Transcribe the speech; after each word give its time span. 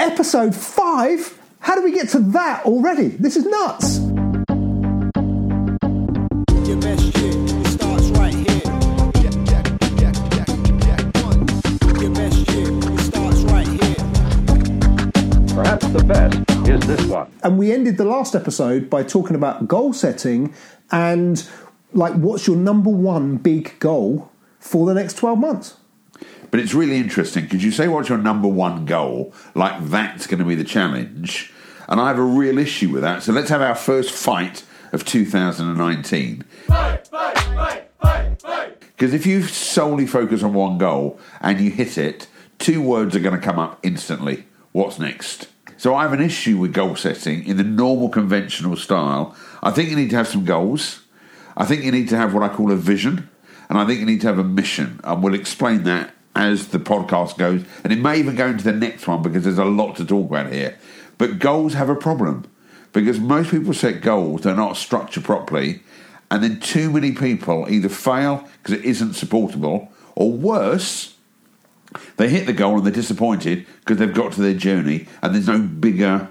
Episode 0.00 0.56
five? 0.56 1.38
How 1.58 1.74
do 1.74 1.84
we 1.84 1.92
get 1.92 2.08
to 2.08 2.20
that 2.32 2.64
already? 2.64 3.08
This 3.08 3.36
is 3.36 3.44
nuts. 3.44 3.98
Your 6.66 6.80
best 6.80 7.02
shit, 7.02 7.36
it 7.36 7.66
starts 7.66 8.06
right 8.16 8.32
here. 8.32 8.62
Your 12.00 12.14
best 12.14 12.46
shit, 12.46 12.72
it 12.72 13.00
starts 13.00 13.42
right 13.52 13.66
here. 13.68 13.94
Perhaps 15.54 15.86
the 15.88 16.02
best 16.08 16.50
is 16.66 16.80
this 16.86 17.04
one. 17.04 17.30
And 17.42 17.58
we 17.58 17.70
ended 17.70 17.98
the 17.98 18.06
last 18.06 18.34
episode 18.34 18.88
by 18.88 19.02
talking 19.02 19.36
about 19.36 19.68
goal 19.68 19.92
setting 19.92 20.54
and 20.90 21.46
like 21.92 22.14
what's 22.14 22.46
your 22.46 22.56
number 22.56 22.88
one 22.88 23.36
big 23.36 23.78
goal 23.80 24.30
for 24.60 24.86
the 24.86 24.94
next 24.94 25.18
12 25.18 25.38
months? 25.38 25.76
But 26.50 26.60
it's 26.60 26.74
really 26.74 26.96
interesting 26.96 27.44
because 27.44 27.64
you 27.64 27.70
say 27.70 27.88
what's 27.88 28.08
your 28.08 28.18
number 28.18 28.48
one 28.48 28.84
goal, 28.84 29.32
like 29.54 29.84
that's 29.86 30.26
going 30.26 30.40
to 30.40 30.44
be 30.44 30.54
the 30.54 30.64
challenge. 30.64 31.52
And 31.88 32.00
I 32.00 32.08
have 32.08 32.18
a 32.18 32.22
real 32.22 32.58
issue 32.58 32.90
with 32.90 33.02
that. 33.02 33.22
So 33.22 33.32
let's 33.32 33.50
have 33.50 33.62
our 33.62 33.74
first 33.74 34.12
fight 34.12 34.64
of 34.92 35.04
2019. 35.04 36.42
Fight, 36.66 37.06
fight, 37.06 37.38
fight, 37.38 37.90
fight, 38.00 38.42
fight. 38.42 38.80
Because 38.80 39.14
if 39.14 39.26
you 39.26 39.42
solely 39.42 40.06
focus 40.06 40.42
on 40.42 40.54
one 40.54 40.78
goal 40.78 41.18
and 41.40 41.60
you 41.60 41.70
hit 41.70 41.96
it, 41.98 42.28
two 42.58 42.82
words 42.82 43.16
are 43.16 43.20
going 43.20 43.38
to 43.38 43.44
come 43.44 43.58
up 43.58 43.78
instantly. 43.82 44.46
What's 44.72 44.98
next? 44.98 45.48
So 45.76 45.94
I 45.94 46.02
have 46.02 46.12
an 46.12 46.20
issue 46.20 46.58
with 46.58 46.74
goal 46.74 46.94
setting 46.96 47.46
in 47.46 47.56
the 47.56 47.64
normal 47.64 48.08
conventional 48.08 48.76
style. 48.76 49.34
I 49.62 49.70
think 49.70 49.88
you 49.88 49.96
need 49.96 50.10
to 50.10 50.16
have 50.16 50.28
some 50.28 50.44
goals. 50.44 51.00
I 51.56 51.64
think 51.64 51.84
you 51.84 51.90
need 51.90 52.08
to 52.10 52.16
have 52.16 52.34
what 52.34 52.42
I 52.42 52.54
call 52.54 52.70
a 52.70 52.76
vision. 52.76 53.30
And 53.68 53.78
I 53.78 53.86
think 53.86 54.00
you 54.00 54.06
need 54.06 54.20
to 54.20 54.26
have 54.26 54.38
a 54.38 54.44
mission. 54.44 55.00
And 55.04 55.22
we'll 55.22 55.34
explain 55.34 55.84
that 55.84 56.14
as 56.34 56.68
the 56.68 56.78
podcast 56.78 57.38
goes. 57.38 57.64
And 57.84 57.92
it 57.92 57.98
may 57.98 58.18
even 58.18 58.36
go 58.36 58.46
into 58.46 58.64
the 58.64 58.72
next 58.72 59.06
one 59.06 59.22
because 59.22 59.44
there's 59.44 59.58
a 59.58 59.64
lot 59.64 59.96
to 59.96 60.04
talk 60.04 60.28
about 60.28 60.52
here. 60.52 60.78
But 61.18 61.38
goals 61.38 61.74
have 61.74 61.88
a 61.88 61.94
problem 61.94 62.46
because 62.92 63.20
most 63.20 63.50
people 63.50 63.74
set 63.74 64.00
goals, 64.00 64.42
they're 64.42 64.54
not 64.54 64.76
structured 64.76 65.24
properly. 65.24 65.82
And 66.30 66.42
then 66.42 66.60
too 66.60 66.90
many 66.90 67.12
people 67.12 67.66
either 67.68 67.88
fail 67.88 68.48
because 68.62 68.78
it 68.78 68.84
isn't 68.84 69.14
supportable, 69.14 69.92
or 70.14 70.32
worse, 70.32 71.16
they 72.16 72.28
hit 72.28 72.46
the 72.46 72.52
goal 72.52 72.76
and 72.76 72.86
they're 72.86 72.92
disappointed 72.92 73.66
because 73.80 73.98
they've 73.98 74.14
got 74.14 74.32
to 74.32 74.40
their 74.40 74.54
journey 74.54 75.08
and 75.22 75.34
there's 75.34 75.48
no 75.48 75.58
bigger 75.58 76.28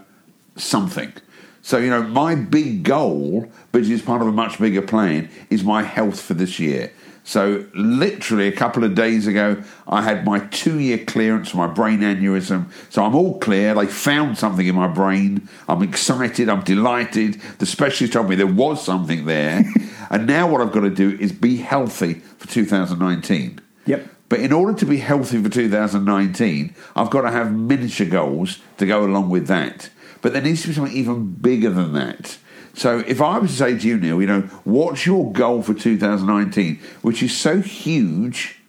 something. 0.56 1.14
So, 1.62 1.78
you 1.78 1.90
know, 1.90 2.04
my 2.04 2.36
big 2.36 2.84
goal, 2.84 3.52
which 3.72 3.90
is 3.90 4.02
part 4.02 4.22
of 4.22 4.28
a 4.28 4.32
much 4.32 4.60
bigger 4.60 4.82
plan, 4.82 5.30
is 5.50 5.64
my 5.64 5.84
health 5.84 6.22
for 6.22 6.34
this 6.34 6.60
year. 6.60 6.92
So, 7.24 7.66
literally 7.74 8.48
a 8.48 8.52
couple 8.52 8.84
of 8.84 8.96
days 8.96 9.28
ago, 9.28 9.62
I 9.88 10.02
had 10.02 10.26
my 10.26 10.40
two 10.40 10.80
year 10.80 10.98
clearance 10.98 11.50
for 11.50 11.58
my 11.58 11.68
brain 11.68 12.00
aneurysm. 12.00 12.72
So, 12.90 13.04
I'm 13.04 13.16
all 13.16 13.38
clear. 13.40 13.74
They 13.76 13.86
found 13.86 14.38
something 14.38 14.66
in 14.66 14.76
my 14.76 14.88
brain. 14.88 15.48
I'm 15.68 15.84
excited. 15.84 16.50
I'm 16.50 16.64
delighted. 16.64 17.42
The 17.60 17.66
specialist 17.66 18.14
told 18.14 18.30
me 18.30 18.36
there 18.36 18.48
was 18.48 18.84
something 18.84 19.26
there. 19.26 19.64
and 20.10 20.26
now, 20.28 20.48
what 20.50 20.62
I've 20.62 20.72
got 20.72 20.82
to 20.82 20.90
do 20.90 21.18
is 21.20 21.32
be 21.32 21.58
healthy 21.58 22.16
for 22.16 22.48
2019. 22.48 23.60
Yep. 23.86 24.08
But 24.30 24.40
in 24.40 24.54
order 24.54 24.78
to 24.78 24.86
be 24.86 24.98
healthy 24.98 25.42
for 25.42 25.50
2019, 25.50 26.76
I've 26.96 27.10
got 27.10 27.22
to 27.22 27.32
have 27.32 27.52
miniature 27.52 28.08
goals 28.08 28.60
to 28.78 28.86
go 28.86 29.04
along 29.04 29.30
with 29.30 29.48
that. 29.48 29.90
But 30.22 30.34
there 30.34 30.42
needs 30.42 30.62
to 30.62 30.68
be 30.68 30.74
something 30.74 30.96
even 30.96 31.34
bigger 31.34 31.72
than 31.72 31.94
that. 31.94 32.38
So 32.74 33.00
if 33.00 33.22
I 33.22 33.38
was 33.40 33.52
to 33.52 33.58
say 33.58 33.78
to 33.78 33.88
you, 33.88 33.98
Neil, 33.98 34.22
you 34.22 34.28
know, 34.28 34.42
what's 34.64 35.06
your 35.06 35.32
goal 35.32 35.62
for 35.62 35.74
2019, 35.74 36.80
which 37.02 37.22
is 37.24 37.38
so 37.38 37.62
huge, 37.62 38.60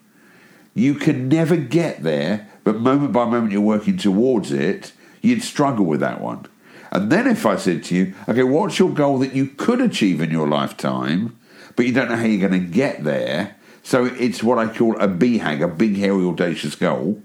you 0.75 0.95
can 0.95 1.29
never 1.29 1.57
get 1.57 2.03
there, 2.03 2.49
but 2.65 2.81
moment 2.81 3.13
by 3.13 3.25
moment 3.25 3.53
you're 3.53 3.61
working 3.61 3.97
towards 3.97 4.53
it, 4.53 4.93
you'd 5.21 5.43
struggle 5.43 5.85
with 5.85 6.01
that 6.01 6.21
one. 6.21 6.47
And 6.93 7.11
then 7.11 7.27
if 7.27 7.47
I 7.47 7.57
said 7.57 7.85
to 7.85 7.95
you, 7.95 8.15
okay, 8.29 8.43
what's 8.43 8.79
your 8.79 8.91
goal 8.91 9.19
that 9.19 9.35
you 9.35 9.47
could 9.47 9.81
achieve 9.81 10.21
in 10.21 10.31
your 10.31 10.49
lifetime, 10.49 11.39
but 11.77 11.87
you 11.87 11.93
don't 11.93 12.09
know 12.09 12.17
how 12.17 12.25
you're 12.25 12.49
going 12.49 12.61
to 12.61 12.67
get 12.67 13.05
there? 13.05 13.57
So 13.83 14.07
it's 14.07 14.43
what 14.43 14.59
I 14.59 14.67
call 14.67 14.97
a 15.01 15.09
BHAG, 15.09 15.63
a 15.63 15.69
big, 15.69 15.97
hairy, 15.97 16.25
audacious 16.25 16.75
goal. 16.75 17.23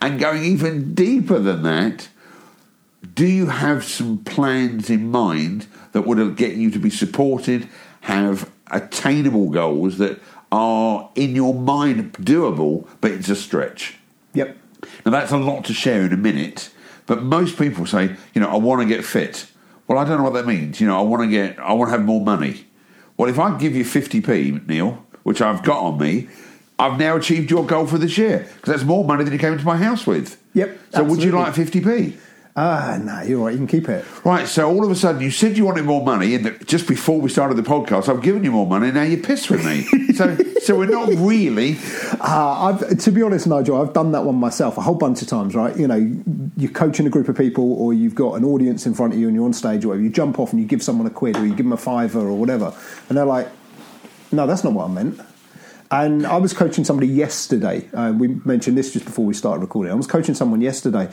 And 0.00 0.18
going 0.18 0.42
even 0.42 0.94
deeper 0.94 1.38
than 1.38 1.62
that, 1.62 2.08
do 3.14 3.26
you 3.26 3.46
have 3.46 3.84
some 3.84 4.18
plans 4.18 4.88
in 4.90 5.10
mind 5.10 5.66
that 5.92 6.02
would 6.02 6.36
get 6.36 6.54
you 6.54 6.70
to 6.70 6.78
be 6.78 6.90
supported, 6.90 7.68
have 8.02 8.50
attainable 8.70 9.50
goals 9.50 9.98
that 9.98 10.20
are 10.50 11.10
in 11.14 11.34
your 11.34 11.54
mind 11.54 12.12
doable, 12.14 12.86
but 13.00 13.10
it's 13.10 13.28
a 13.28 13.36
stretch? 13.36 13.98
Yep. 14.34 14.56
Now, 15.04 15.12
that's 15.12 15.32
a 15.32 15.38
lot 15.38 15.64
to 15.66 15.74
share 15.74 16.02
in 16.02 16.12
a 16.12 16.16
minute, 16.16 16.70
but 17.06 17.22
most 17.22 17.58
people 17.58 17.86
say, 17.86 18.16
you 18.34 18.40
know, 18.40 18.48
I 18.48 18.56
want 18.56 18.82
to 18.82 18.86
get 18.86 19.04
fit. 19.04 19.46
Well, 19.86 19.98
I 19.98 20.04
don't 20.04 20.18
know 20.18 20.24
what 20.24 20.34
that 20.34 20.46
means. 20.46 20.80
You 20.80 20.86
know, 20.86 20.98
I 20.98 21.02
want 21.02 21.22
to 21.22 21.28
get, 21.28 21.58
I 21.58 21.72
want 21.72 21.88
to 21.88 21.92
have 21.92 22.04
more 22.04 22.20
money. 22.20 22.66
Well, 23.16 23.28
if 23.28 23.38
I 23.38 23.56
give 23.58 23.74
you 23.74 23.84
50p, 23.84 24.66
Neil, 24.66 25.04
which 25.22 25.40
I've 25.40 25.62
got 25.62 25.78
on 25.82 25.98
me, 25.98 26.28
I've 26.78 26.98
now 26.98 27.16
achieved 27.16 27.50
your 27.50 27.64
goal 27.64 27.86
for 27.86 27.98
this 27.98 28.18
year 28.18 28.48
because 28.56 28.74
that's 28.74 28.84
more 28.84 29.04
money 29.04 29.24
than 29.24 29.32
you 29.32 29.38
came 29.38 29.52
into 29.52 29.64
my 29.64 29.76
house 29.76 30.06
with. 30.06 30.40
Yep, 30.54 30.78
So 30.94 31.04
would 31.04 31.22
you 31.22 31.32
like 31.32 31.54
50p? 31.54 32.16
Ah, 32.56 33.00
no, 33.02 33.20
you're 33.22 33.44
right. 33.44 33.50
You 33.50 33.58
can 33.58 33.66
keep 33.66 33.88
it. 33.88 34.04
Right, 34.24 34.46
so 34.46 34.70
all 34.70 34.84
of 34.84 34.90
a 34.90 34.94
sudden 34.94 35.20
you 35.20 35.32
said 35.32 35.56
you 35.56 35.64
wanted 35.64 35.86
more 35.86 36.04
money, 36.04 36.36
and 36.36 36.46
that 36.46 36.66
just 36.66 36.86
before 36.86 37.20
we 37.20 37.28
started 37.28 37.56
the 37.56 37.62
podcast, 37.62 38.08
I've 38.08 38.22
given 38.22 38.44
you 38.44 38.52
more 38.52 38.66
money, 38.66 38.92
now 38.92 39.02
you're 39.02 39.20
pissed 39.20 39.50
with 39.50 39.64
me. 39.64 39.82
so, 40.14 40.36
so 40.60 40.76
we're 40.78 40.86
not 40.86 41.08
really. 41.08 41.76
Uh, 42.20 42.78
I've, 42.80 42.98
to 42.98 43.10
be 43.10 43.22
honest, 43.22 43.48
Nigel, 43.48 43.82
I've 43.82 43.92
done 43.92 44.12
that 44.12 44.24
one 44.24 44.36
myself 44.36 44.78
a 44.78 44.82
whole 44.82 44.94
bunch 44.94 45.20
of 45.20 45.26
times, 45.26 45.56
right? 45.56 45.76
You 45.76 45.88
know, 45.88 46.22
you're 46.56 46.70
coaching 46.70 47.08
a 47.08 47.10
group 47.10 47.28
of 47.28 47.36
people, 47.36 47.72
or 47.72 47.92
you've 47.92 48.14
got 48.14 48.34
an 48.34 48.44
audience 48.44 48.86
in 48.86 48.94
front 48.94 49.14
of 49.14 49.18
you 49.18 49.26
and 49.26 49.34
you're 49.34 49.44
on 49.44 49.52
stage, 49.52 49.84
or 49.84 49.88
whatever. 49.88 50.04
You 50.04 50.10
jump 50.10 50.38
off 50.38 50.52
and 50.52 50.62
you 50.62 50.68
give 50.68 50.82
someone 50.82 51.08
a 51.08 51.10
quid, 51.10 51.36
or 51.36 51.44
you 51.44 51.56
give 51.56 51.66
them 51.66 51.72
a 51.72 51.76
fiver, 51.76 52.20
or 52.20 52.38
whatever. 52.38 52.72
And 53.08 53.18
they're 53.18 53.24
like, 53.24 53.48
no, 54.30 54.46
that's 54.46 54.62
not 54.62 54.74
what 54.74 54.84
I 54.84 54.92
meant. 54.92 55.20
And 55.90 56.24
I 56.24 56.36
was 56.36 56.52
coaching 56.52 56.84
somebody 56.84 57.08
yesterday. 57.08 57.88
Uh, 57.92 58.12
we 58.12 58.28
mentioned 58.44 58.78
this 58.78 58.92
just 58.92 59.04
before 59.04 59.24
we 59.24 59.34
started 59.34 59.60
recording. 59.60 59.92
I 59.92 59.96
was 59.96 60.06
coaching 60.06 60.34
someone 60.34 60.60
yesterday, 60.60 61.08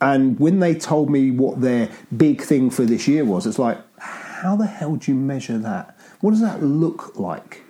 and 0.00 0.38
when 0.38 0.60
they 0.60 0.74
told 0.74 1.10
me 1.10 1.30
what 1.30 1.60
their 1.60 1.88
big 2.16 2.42
thing 2.42 2.70
for 2.70 2.84
this 2.84 3.06
year 3.08 3.24
was, 3.24 3.46
it's 3.46 3.58
like, 3.58 3.78
how 3.98 4.56
the 4.56 4.66
hell 4.66 4.96
do 4.96 5.10
you 5.10 5.16
measure 5.16 5.58
that? 5.58 5.98
What 6.20 6.32
does 6.32 6.40
that 6.40 6.62
look 6.62 7.16
like? 7.18 7.62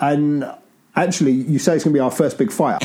And 0.00 0.50
actually, 0.96 1.32
you 1.32 1.58
say 1.58 1.74
it's 1.74 1.84
going 1.84 1.92
to 1.92 1.96
be 1.98 2.00
our 2.00 2.10
first 2.10 2.38
big 2.38 2.50
fight. 2.50 2.78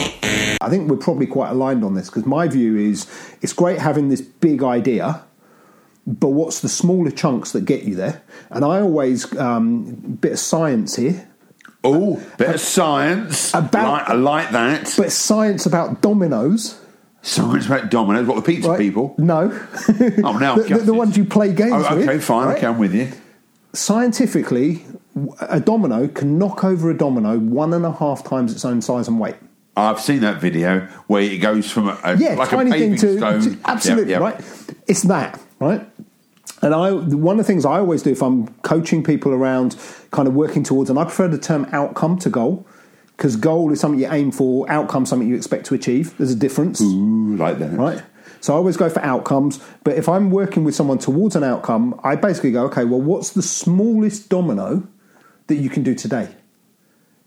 I 0.61 0.69
think 0.69 0.89
we're 0.89 0.97
probably 0.97 1.27
quite 1.27 1.49
aligned 1.51 1.83
on 1.83 1.93
this 1.95 2.09
because 2.09 2.25
my 2.25 2.47
view 2.47 2.75
is 2.77 3.07
it's 3.41 3.53
great 3.53 3.79
having 3.79 4.09
this 4.09 4.21
big 4.21 4.63
idea, 4.63 5.23
but 6.05 6.29
what's 6.29 6.59
the 6.59 6.69
smaller 6.69 7.11
chunks 7.11 7.51
that 7.53 7.65
get 7.65 7.83
you 7.83 7.95
there? 7.95 8.21
And 8.49 8.65
I 8.65 8.81
always 8.81 9.35
um, 9.37 9.93
bit 10.21 10.33
of 10.33 10.39
science 10.39 10.95
here, 10.97 11.27
Oh, 11.83 12.21
bit 12.37 12.49
of 12.55 12.59
science. 12.59 13.53
About- 13.53 13.87
like, 14.01 14.09
I 14.09 14.13
like 14.13 14.51
that. 14.51 14.93
but 14.97 15.11
science 15.13 15.65
about 15.65 16.01
dominoes, 16.01 16.77
science 17.21 17.65
about 17.65 17.89
dominoes. 17.91 18.27
What 18.27 18.35
the 18.35 18.41
pizza 18.41 18.69
right? 18.69 18.79
people? 18.79 19.15
No, 19.17 19.51
Oh, 20.23 20.37
now 20.37 20.55
the, 20.55 20.63
the, 20.63 20.77
the 20.79 20.93
ones 20.93 21.17
you 21.17 21.25
play 21.25 21.53
games 21.53 21.73
Oh, 21.89 21.95
with. 21.95 22.07
okay, 22.09 22.19
fine. 22.19 22.47
right? 22.47 22.57
Okay, 22.57 22.67
I'm 22.67 22.77
with 22.77 22.93
you. 22.93 23.11
Scientifically, 23.73 24.85
a 25.41 25.59
domino 25.59 26.07
can 26.07 26.37
knock 26.37 26.63
over 26.63 26.89
a 26.89 26.97
domino 26.97 27.39
one 27.39 27.73
and 27.73 27.85
a 27.85 27.91
half 27.91 28.23
times 28.23 28.51
its 28.51 28.65
own 28.65 28.81
size 28.81 29.07
and 29.07 29.19
weight. 29.19 29.35
I've 29.75 29.99
seen 30.01 30.19
that 30.21 30.41
video 30.41 30.81
where 31.07 31.21
it 31.21 31.37
goes 31.37 31.71
from 31.71 31.87
a, 31.89 31.97
a 32.03 32.17
yeah, 32.17 32.33
like 32.35 32.49
tiny 32.49 32.71
a 32.71 32.73
thing 32.73 32.95
to, 32.97 33.17
stone. 33.17 33.41
to- 33.41 33.57
absolutely 33.65 34.11
Yep, 34.11 34.21
yep. 34.21 34.33
right. 34.35 34.73
It's 34.87 35.03
that 35.03 35.39
right. 35.59 35.87
And 36.61 36.73
I, 36.75 36.91
one 36.91 37.39
of 37.39 37.45
the 37.45 37.51
things 37.51 37.63
I 37.65 37.77
always 37.79 38.03
do 38.03 38.11
if 38.11 38.21
I'm 38.21 38.47
coaching 38.63 39.01
people 39.03 39.31
around 39.31 39.77
kind 40.11 40.27
of 40.27 40.33
working 40.33 40.63
towards, 40.63 40.89
and 40.89 40.99
I 40.99 41.03
prefer 41.05 41.29
the 41.29 41.37
term 41.37 41.65
outcome 41.71 42.19
to 42.19 42.29
goal, 42.29 42.65
because 43.19 43.35
goal 43.35 43.73
is 43.73 43.81
something 43.81 43.99
you 43.99 44.07
aim 44.09 44.31
for, 44.31 44.65
outcome 44.71 45.05
something 45.05 45.27
you 45.27 45.35
expect 45.35 45.65
to 45.65 45.75
achieve. 45.75 46.17
There's 46.17 46.31
a 46.31 46.37
difference, 46.37 46.79
Ooh, 46.79 47.35
like 47.35 47.59
that. 47.59 47.73
right? 47.73 48.01
So 48.39 48.53
I 48.53 48.55
always 48.55 48.77
go 48.77 48.89
for 48.89 49.01
outcomes. 49.01 49.59
But 49.83 49.97
if 49.97 50.07
I'm 50.07 50.31
working 50.31 50.63
with 50.63 50.73
someone 50.73 50.99
towards 50.99 51.35
an 51.35 51.43
outcome, 51.43 51.99
I 52.01 52.15
basically 52.15 52.53
go, 52.53 52.63
okay, 52.67 52.85
well, 52.85 53.01
what's 53.01 53.31
the 53.31 53.41
smallest 53.41 54.29
domino 54.29 54.87
that 55.47 55.55
you 55.55 55.69
can 55.69 55.83
do 55.83 55.93
today? 55.93 56.29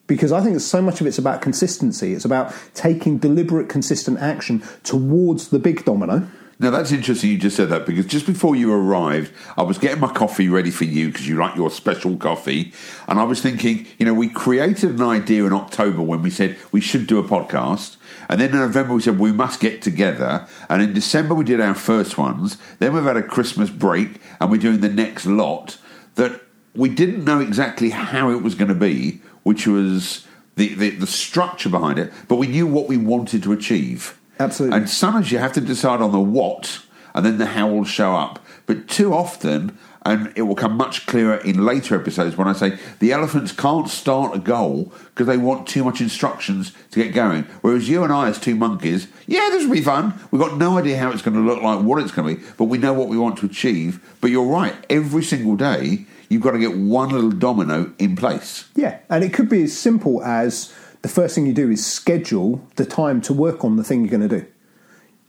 Because 0.07 0.33
I 0.33 0.41
think 0.41 0.59
so 0.61 0.81
much 0.81 1.03
of 1.03 1.07
it's 1.07 1.19
about 1.19 1.43
consistency. 1.43 2.15
It's 2.15 2.25
about 2.25 2.55
taking 2.73 3.19
deliberate, 3.19 3.69
consistent 3.69 4.19
action 4.19 4.63
towards 4.85 5.49
the 5.49 5.59
big 5.59 5.85
domino. 5.85 6.27
Now 6.63 6.71
that's 6.71 6.93
interesting. 6.93 7.31
You 7.31 7.39
just 7.39 7.57
said 7.57 7.71
that 7.71 7.87
because 7.87 8.07
just 8.07 8.25
before 8.25 8.55
you 8.55 8.73
arrived, 8.73 9.33
I 9.57 9.65
was 9.65 9.79
getting 9.79 9.99
my 9.99 10.13
coffee 10.13 10.49
ready 10.49 10.71
for 10.71 10.85
you 10.85 11.09
because 11.09 11.29
you 11.29 11.37
like 11.37 11.57
your 11.57 11.73
special 11.73 12.17
coffee, 12.17 12.73
and 13.09 13.19
I 13.19 13.25
was 13.25 13.43
thinking, 13.43 13.89
you 13.99 14.07
know, 14.07 14.15
we 14.15 14.29
created 14.29 14.91
an 14.91 15.03
idea 15.03 15.45
in 15.45 15.53
October 15.53 16.03
when 16.03 16.23
we 16.23 16.31
said 16.31 16.57
we 16.71 16.81
should 16.81 17.09
do 17.09 17.19
a 17.19 17.25
podcast, 17.25 17.97
and 18.29 18.41
then 18.41 18.51
in 18.51 18.61
November 18.61 18.95
we 18.95 19.03
said 19.03 19.19
we 19.19 19.33
must 19.33 19.59
get 19.59 19.83
together, 19.83 20.47
and 20.69 20.81
in 20.81 20.93
December 20.93 21.35
we 21.35 21.45
did 21.45 21.61
our 21.61 21.75
first 21.75 22.17
ones. 22.17 22.59
Then 22.79 22.93
we've 22.93 23.03
had 23.03 23.17
a 23.17 23.25
Christmas 23.25 23.69
break, 23.69 24.21
and 24.39 24.49
we're 24.49 24.59
doing 24.59 24.83
the 24.83 24.89
next 24.89 25.27
lot. 25.27 25.79
That 26.15 26.43
we 26.77 26.91
didn't 26.91 27.25
know 27.25 27.41
exactly 27.41 27.91
how 27.91 28.31
it 28.31 28.41
was 28.41 28.55
going 28.55 28.69
to 28.69 28.75
be, 28.77 29.21
which 29.43 29.67
was 29.67 30.29
the, 30.55 30.75
the 30.75 30.91
the 30.91 31.09
structure 31.09 31.71
behind 31.71 31.99
it, 31.99 32.13
but 32.29 32.37
we 32.37 32.47
knew 32.47 32.69
what 32.69 32.87
we 32.87 32.97
wanted 32.97 33.43
to 33.43 33.53
achieve. 33.53 34.17
Absolutely. 34.39 34.79
And 34.79 34.89
sometimes 34.89 35.31
you 35.31 35.39
have 35.39 35.53
to 35.55 35.61
decide 35.61 36.01
on 36.01 36.13
the 36.13 36.21
what 36.21 36.81
and 37.15 37.25
then 37.25 37.39
the 37.39 37.47
how 37.47 37.69
will 37.69 37.85
show 37.85 38.15
up. 38.15 38.45
But 38.67 38.89
too 38.89 39.13
often, 39.13 39.77
and 40.05 40.33
it 40.35 40.43
will 40.43 40.55
come 40.55 40.77
much 40.77 41.07
clearer 41.07 41.37
in 41.37 41.65
later 41.65 41.95
episodes 41.95 42.37
when 42.37 42.49
I 42.49 42.53
say 42.53 42.79
the 42.99 43.13
elephants 43.13 43.53
can't 43.53 43.89
start 43.89 44.35
a 44.35 44.39
goal 44.39 44.93
because 45.07 45.27
they 45.27 45.37
want 45.37 45.69
too 45.69 45.85
much 45.85 46.01
instructions 46.01 46.73
to 46.91 47.03
get 47.03 47.15
going. 47.15 47.45
Whereas 47.61 47.89
you 47.89 48.03
and 48.03 48.13
I, 48.13 48.29
as 48.29 48.41
two 48.41 48.57
monkeys, 48.57 49.07
yeah, 49.27 49.49
this 49.53 49.65
will 49.65 49.75
be 49.75 49.83
fun. 49.83 50.15
We've 50.31 50.43
got 50.43 50.59
no 50.59 50.79
idea 50.79 50.99
how 50.99 51.11
it's 51.13 51.23
going 51.23 51.37
to 51.37 51.41
look 51.41 51.63
like, 51.63 51.81
what 51.81 52.03
it's 52.03 52.13
going 52.13 52.37
to 52.37 52.41
be, 52.41 52.49
but 52.57 52.65
we 52.65 52.79
know 52.79 52.93
what 52.93 53.09
we 53.09 53.19
want 53.19 53.37
to 53.39 53.47
achieve. 53.47 54.01
But 54.21 54.31
you're 54.31 54.45
right, 54.45 54.75
every 54.91 55.23
single 55.23 55.57
day, 55.57 56.07
you've 56.29 56.43
got 56.43 56.53
to 56.53 56.59
get 56.59 56.77
one 56.77 57.11
little 57.11 57.31
domino 57.31 57.93
in 57.99 58.17
place. 58.17 58.69
Yeah, 58.75 58.99
and 59.09 59.23
it 59.23 59.33
could 59.33 59.49
be 59.49 59.63
as 59.65 59.77
simple 59.77 60.23
as 60.25 60.75
the 61.03 61.09
first 61.09 61.35
thing 61.35 61.47
you 61.47 61.53
do 61.53 61.71
is 61.71 61.85
schedule 61.85 62.65
the 62.77 62.87
time 62.87 63.21
to 63.23 63.33
work 63.33 63.65
on 63.65 63.77
the 63.77 63.85
thing 63.85 64.01
you're 64.01 64.11
going 64.11 64.29
to 64.29 64.41
do. 64.41 64.47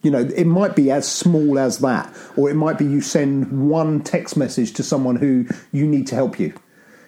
You 0.03 0.11
know, 0.11 0.19
it 0.35 0.45
might 0.45 0.75
be 0.75 0.91
as 0.91 1.09
small 1.09 1.57
as 1.57 1.79
that, 1.79 2.13
or 2.35 2.49
it 2.49 2.55
might 2.55 2.77
be 2.77 2.85
you 2.85 3.01
send 3.01 3.69
one 3.69 4.03
text 4.03 4.35
message 4.35 4.73
to 4.73 4.83
someone 4.83 5.15
who 5.15 5.47
you 5.71 5.87
need 5.87 6.07
to 6.07 6.15
help 6.15 6.39
you. 6.39 6.53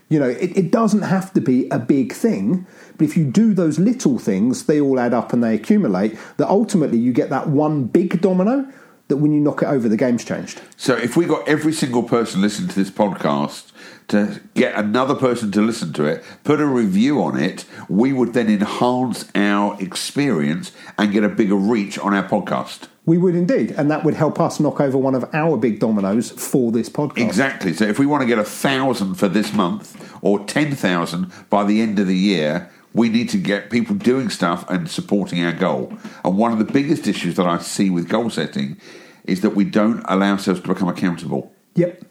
You 0.08 0.20
know, 0.20 0.30
it, 0.30 0.56
it 0.56 0.72
doesn't 0.72 1.02
have 1.02 1.34
to 1.34 1.42
be 1.42 1.68
a 1.70 1.80
big 1.80 2.14
thing, 2.14 2.66
but 2.98 3.06
if 3.06 3.18
you 3.18 3.26
do 3.26 3.54
those 3.54 3.80
little 3.80 4.18
things, 4.18 4.66
they 4.66 4.80
all 4.80 5.00
add 5.00 5.14
up 5.14 5.34
and 5.34 5.44
they 5.44 5.56
accumulate, 5.56 6.18
that 6.38 6.48
ultimately 6.48 6.98
you 6.98 7.12
get 7.12 7.30
that 7.32 7.50
one 7.50 7.86
big 7.86 8.22
domino 8.22 8.72
that 9.08 9.18
when 9.18 9.34
you 9.34 9.40
knock 9.40 9.62
it 9.62 9.68
over, 9.68 9.90
the 9.90 9.98
game's 9.98 10.24
changed. 10.24 10.62
So 10.78 10.96
if 10.96 11.18
we 11.18 11.26
got 11.26 11.48
every 11.48 11.74
single 11.74 12.04
person 12.04 12.42
listening 12.42 12.70
to 12.70 12.76
this 12.76 12.90
podcast 12.90 13.72
to 14.10 14.42
get 14.54 14.76
another 14.76 15.16
person 15.16 15.52
to 15.52 15.62
listen 15.62 15.94
to 15.94 16.06
it, 16.06 16.24
put 16.44 16.60
a 16.60 16.66
review 16.66 17.22
on 17.22 17.40
it, 17.40 17.66
we 17.90 18.14
would 18.14 18.34
then 18.34 18.50
enhance 18.50 19.30
our 19.36 19.82
experience 19.82 20.72
and 20.98 21.12
get 21.12 21.24
a 21.24 21.30
bigger 21.30 21.56
reach 21.56 21.98
on 21.98 22.14
our 22.14 22.28
podcast. 22.28 22.88
We 23.06 23.18
would 23.20 23.36
indeed, 23.36 23.72
and 23.72 23.92
that 23.92 24.04
would 24.04 24.16
help 24.16 24.40
us 24.40 24.60
knock 24.60 24.82
over 24.82 24.98
one 24.98 25.14
of 25.14 25.30
our 25.34 25.58
big 25.58 25.80
dominoes 25.80 26.32
for 26.32 26.72
this 26.72 26.90
podcast. 26.90 27.20
Exactly. 27.20 27.74
So 27.74 27.86
if 27.86 28.00
we 28.00 28.06
want 28.08 28.22
to 28.22 28.28
get 28.28 28.40
a 28.40 28.44
thousand 28.44 29.16
for 29.16 29.28
this 29.28 29.54
month 29.54 29.96
or 30.24 30.40
ten 30.46 30.76
thousand 30.76 31.32
by 31.50 31.64
the 31.64 31.82
end 31.82 32.00
of 32.00 32.08
the 32.08 32.18
year, 32.18 32.72
we 32.94 33.10
need 33.10 33.30
to 33.30 33.38
get 33.38 33.70
people 33.70 33.94
doing 33.94 34.30
stuff 34.30 34.68
and 34.70 34.90
supporting 34.90 35.44
our 35.44 35.52
goal. 35.52 35.94
And 36.24 36.38
one 36.38 36.52
of 36.52 36.58
the 36.58 36.66
biggest 36.66 37.08
issues 37.08 37.36
that 37.36 37.46
I 37.46 37.60
see 37.60 37.92
with 37.92 38.10
goal 38.10 38.32
setting 38.32 38.78
is 39.26 39.42
that 39.42 39.52
we 39.52 39.66
don't 39.66 40.04
allow 40.08 40.32
ourselves 40.32 40.62
to 40.62 40.68
become 40.68 40.88
accountable. 40.88 41.54
Yep. 41.76 42.06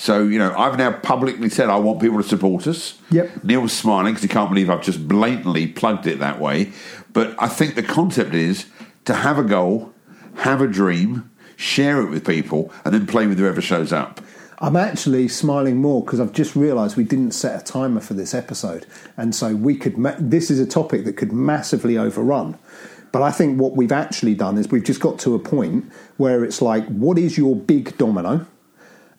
So, 0.00 0.22
you 0.22 0.38
know, 0.38 0.54
I've 0.56 0.78
now 0.78 0.92
publicly 0.92 1.50
said 1.50 1.68
I 1.68 1.76
want 1.76 2.00
people 2.00 2.22
to 2.22 2.26
support 2.26 2.66
us. 2.66 2.98
Yep. 3.10 3.44
Neil's 3.44 3.74
smiling 3.74 4.14
because 4.14 4.22
he 4.22 4.28
can't 4.28 4.48
believe 4.48 4.70
I've 4.70 4.80
just 4.80 5.06
blatantly 5.06 5.66
plugged 5.66 6.06
it 6.06 6.20
that 6.20 6.40
way. 6.40 6.72
But 7.12 7.34
I 7.38 7.48
think 7.48 7.74
the 7.74 7.82
concept 7.82 8.32
is 8.32 8.64
to 9.04 9.12
have 9.12 9.38
a 9.38 9.42
goal, 9.42 9.92
have 10.36 10.62
a 10.62 10.66
dream, 10.66 11.30
share 11.54 12.00
it 12.00 12.08
with 12.08 12.26
people, 12.26 12.72
and 12.86 12.94
then 12.94 13.06
play 13.06 13.26
with 13.26 13.38
whoever 13.38 13.60
shows 13.60 13.92
up. 13.92 14.22
I'm 14.58 14.74
actually 14.74 15.28
smiling 15.28 15.76
more 15.76 16.02
because 16.02 16.18
I've 16.18 16.32
just 16.32 16.56
realised 16.56 16.96
we 16.96 17.04
didn't 17.04 17.32
set 17.32 17.60
a 17.60 17.62
timer 17.62 18.00
for 18.00 18.14
this 18.14 18.32
episode, 18.32 18.86
and 19.18 19.34
so 19.34 19.54
we 19.54 19.76
could. 19.76 19.98
Ma- 19.98 20.16
this 20.18 20.50
is 20.50 20.58
a 20.60 20.66
topic 20.66 21.04
that 21.04 21.18
could 21.18 21.30
massively 21.30 21.98
overrun. 21.98 22.58
But 23.12 23.20
I 23.20 23.32
think 23.32 23.60
what 23.60 23.76
we've 23.76 23.92
actually 23.92 24.34
done 24.34 24.56
is 24.56 24.70
we've 24.70 24.82
just 24.82 25.00
got 25.00 25.18
to 25.18 25.34
a 25.34 25.38
point 25.38 25.92
where 26.16 26.42
it's 26.42 26.62
like, 26.62 26.86
what 26.86 27.18
is 27.18 27.36
your 27.36 27.54
big 27.54 27.98
domino? 27.98 28.46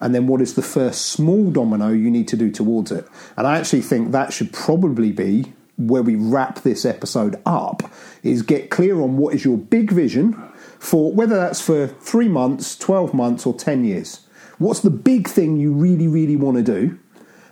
And 0.02 0.16
then 0.16 0.28
what 0.28 0.42
is 0.42 0.56
the 0.56 0.62
first 0.62 1.08
small 1.08 1.52
domino 1.52 1.90
you 1.90 2.10
need 2.10 2.28
to 2.30 2.36
do 2.36 2.52
towards 2.52 2.92
it? 2.92 3.08
And 3.38 3.48
I 3.48 3.58
actually 3.58 3.82
think 3.82 4.12
that 4.12 4.34
should 4.34 4.52
probably 4.52 5.12
be 5.12 5.54
where 5.78 6.04
we 6.04 6.16
wrap 6.16 6.62
this 6.62 6.86
episode 6.86 7.40
up 7.46 7.84
is 8.24 8.42
get 8.42 8.70
clear 8.70 9.00
on 9.02 9.18
what 9.18 9.34
is 9.34 9.46
your 9.46 9.58
big 9.58 9.92
vision 9.92 10.34
for 10.80 11.12
whether 11.12 11.36
that's 11.36 11.62
for 11.62 11.88
three 11.88 12.28
months, 12.28 12.78
12 12.78 13.14
months, 13.14 13.46
or 13.46 13.54
10 13.54 13.86
years. 13.86 14.26
What's 14.58 14.82
the 14.82 14.90
big 14.90 15.28
thing 15.28 15.60
you 15.60 15.72
really, 15.74 16.08
really 16.08 16.36
want 16.36 16.58
to 16.58 16.64
do? 16.64 17.00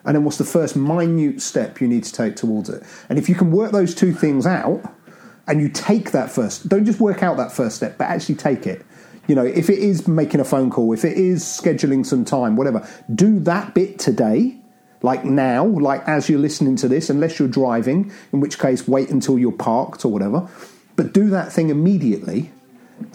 And 0.05 0.15
then 0.15 0.23
what's 0.23 0.37
the 0.37 0.45
first 0.45 0.75
minute 0.75 1.41
step 1.41 1.81
you 1.81 1.87
need 1.87 2.03
to 2.03 2.13
take 2.13 2.35
towards 2.35 2.69
it? 2.69 2.83
And 3.09 3.19
if 3.19 3.29
you 3.29 3.35
can 3.35 3.51
work 3.51 3.71
those 3.71 3.93
two 3.93 4.13
things 4.13 4.45
out 4.45 4.81
and 5.47 5.61
you 5.61 5.69
take 5.69 6.11
that 6.11 6.31
first, 6.31 6.69
don't 6.69 6.85
just 6.85 6.99
work 6.99 7.21
out 7.21 7.37
that 7.37 7.51
first 7.51 7.75
step, 7.75 7.97
but 7.97 8.05
actually 8.05 8.35
take 8.35 8.65
it. 8.65 8.85
You 9.29 9.35
know, 9.35 9.45
if 9.45 9.69
it 9.69 9.77
is 9.77 10.07
making 10.07 10.39
a 10.39 10.43
phone 10.43 10.71
call, 10.71 10.91
if 10.91 11.05
it 11.05 11.15
is 11.15 11.43
scheduling 11.43 12.03
some 12.03 12.25
time, 12.25 12.55
whatever, 12.55 12.89
do 13.13 13.39
that 13.41 13.75
bit 13.75 13.99
today, 13.99 14.57
like 15.03 15.23
now, 15.23 15.65
like 15.65 16.01
as 16.07 16.29
you're 16.29 16.39
listening 16.39 16.75
to 16.77 16.87
this, 16.87 17.11
unless 17.11 17.37
you're 17.37 17.47
driving, 17.47 18.11
in 18.33 18.39
which 18.39 18.57
case 18.57 18.87
wait 18.87 19.11
until 19.11 19.37
you're 19.37 19.51
parked 19.51 20.03
or 20.03 20.11
whatever. 20.11 20.49
But 20.95 21.13
do 21.13 21.29
that 21.29 21.51
thing 21.51 21.69
immediately 21.69 22.51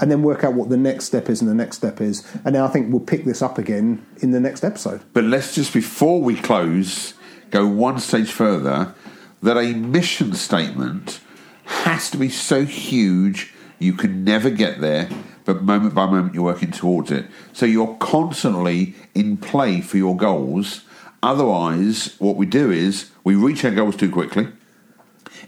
and 0.00 0.08
then 0.08 0.22
work 0.22 0.44
out 0.44 0.55
what 0.55 0.69
the 0.69 0.76
next 0.76 1.06
step 1.06 1.28
is 1.28 1.43
and 1.43 1.50
the 1.50 1.55
next 1.55 1.78
step 1.78 2.00
is. 2.00 2.25
And 2.44 2.55
then 2.55 2.62
I 2.62 2.69
think 2.69 2.93
we'll 2.93 3.00
pick 3.00 3.25
this 3.25 3.43
up 3.43 3.58
again 3.58 4.06
in 4.20 4.31
the 4.31 4.40
next 4.40 4.62
episode. 4.62 5.02
But 5.12 5.25
let's 5.25 5.52
just, 5.56 5.75
before 5.75 6.22
we 6.22 6.37
close, 6.37 7.14
go 7.50 7.66
one 7.66 7.99
stage 7.99 8.31
further 8.31 8.94
that 9.43 9.56
a 9.56 9.75
mission 9.75 10.32
statement 10.34 11.19
has 11.64 12.08
to 12.12 12.16
be 12.16 12.28
so 12.28 12.64
huge 12.64 13.52
you 13.78 13.93
can 13.93 14.25
never 14.25 14.49
get 14.49 14.81
there, 14.81 15.11
but 15.44 15.62
moment 15.62 15.94
by 15.94 16.06
moment 16.06 16.35
you're 16.35 16.44
working 16.44 16.70
towards 16.70 17.11
it. 17.11 17.26
So 17.52 17.67
you're 17.67 17.96
constantly 17.96 18.94
in 19.14 19.37
play 19.37 19.81
for 19.81 19.96
your 19.96 20.17
goals. 20.17 20.82
Otherwise, 21.23 22.17
what 22.19 22.37
we 22.37 22.46
do 22.46 22.70
is 22.70 23.11
we 23.23 23.35
reach 23.35 23.64
our 23.64 23.70
goals 23.70 23.96
too 23.96 24.11
quickly, 24.11 24.49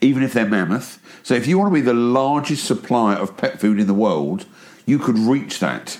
even 0.00 0.22
if 0.22 0.32
they're 0.32 0.46
mammoth. 0.46 1.00
So 1.22 1.34
if 1.34 1.46
you 1.46 1.58
want 1.58 1.70
to 1.70 1.75
be 1.75 1.81
the 1.81 1.94
largest 1.94 2.64
supplier 2.64 3.16
of 3.16 3.37
pet 3.37 3.60
food 3.60 3.78
in 3.81 3.87
the 3.87 3.94
world, 3.94 4.46
you 4.87 4.98
could 4.98 5.19
reach 5.19 5.58
that. 5.60 5.99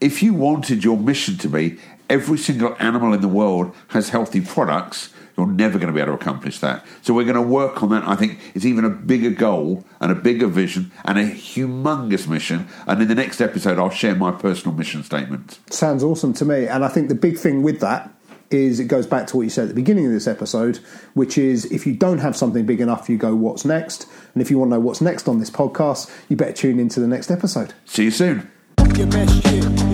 If 0.00 0.22
you 0.22 0.34
wanted 0.34 0.84
your 0.84 0.96
mission 0.96 1.36
to 1.38 1.48
be 1.48 1.78
every 2.10 2.38
single 2.38 2.76
animal 2.78 3.12
in 3.12 3.20
the 3.20 3.28
world 3.28 3.74
has 3.88 4.10
healthy 4.10 4.40
products, 4.40 5.12
you're 5.36 5.46
never 5.46 5.78
going 5.78 5.88
to 5.88 5.94
be 5.94 6.00
able 6.00 6.16
to 6.16 6.20
accomplish 6.20 6.58
that. 6.60 6.84
So 7.02 7.14
we're 7.14 7.24
going 7.24 7.34
to 7.34 7.42
work 7.42 7.82
on 7.82 7.90
that. 7.90 8.06
I 8.06 8.14
think 8.14 8.38
it's 8.54 8.64
even 8.64 8.84
a 8.84 8.90
bigger 8.90 9.30
goal 9.30 9.84
and 10.00 10.12
a 10.12 10.14
bigger 10.14 10.46
vision 10.46 10.92
and 11.04 11.18
a 11.18 11.24
humongous 11.24 12.28
mission. 12.28 12.68
And 12.86 13.02
in 13.02 13.08
the 13.08 13.14
next 13.14 13.40
episode, 13.40 13.78
I'll 13.78 13.90
share 13.90 14.14
my 14.14 14.30
personal 14.30 14.76
mission 14.76 15.02
statement. 15.02 15.58
Sounds 15.70 16.04
awesome 16.04 16.32
to 16.34 16.44
me. 16.44 16.66
And 16.66 16.84
I 16.84 16.88
think 16.88 17.08
the 17.08 17.14
big 17.14 17.38
thing 17.38 17.62
with 17.62 17.80
that 17.80 18.10
is 18.50 18.78
it 18.78 18.84
goes 18.84 19.06
back 19.06 19.26
to 19.28 19.36
what 19.36 19.42
you 19.42 19.50
said 19.50 19.62
at 19.62 19.68
the 19.68 19.74
beginning 19.74 20.06
of 20.06 20.12
this 20.12 20.28
episode, 20.28 20.78
which 21.14 21.36
is 21.36 21.64
if 21.66 21.86
you 21.86 21.94
don't 21.94 22.18
have 22.18 22.36
something 22.36 22.64
big 22.64 22.80
enough, 22.80 23.08
you 23.08 23.16
go, 23.16 23.34
what's 23.34 23.64
next? 23.64 24.06
And 24.34 24.42
if 24.42 24.50
you 24.50 24.58
want 24.58 24.70
to 24.70 24.76
know 24.76 24.80
what's 24.80 25.00
next 25.00 25.28
on 25.28 25.40
this 25.40 25.50
podcast, 25.50 26.10
you 26.28 26.36
better 26.36 26.52
tune 26.52 26.78
into 26.78 27.00
the 27.00 27.08
next 27.08 27.30
episode. 27.30 27.74
See 27.84 28.04
you 28.04 28.10
soon. 28.10 28.50
Your 28.96 29.08
best 29.08 29.42
shit. 29.42 29.93